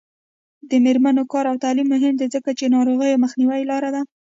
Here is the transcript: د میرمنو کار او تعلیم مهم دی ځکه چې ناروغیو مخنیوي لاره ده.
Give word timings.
د 0.69 0.71
میرمنو 0.85 1.23
کار 1.31 1.45
او 1.51 1.57
تعلیم 1.63 1.87
مهم 1.93 2.13
دی 2.17 2.27
ځکه 2.35 2.49
چې 2.59 2.73
ناروغیو 2.75 3.21
مخنیوي 3.23 3.63
لاره 3.71 3.89
ده. 3.95 4.01